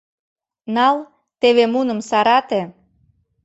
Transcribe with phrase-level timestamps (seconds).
[0.75, 0.95] Нал,
[1.39, 2.61] теве муным сарате.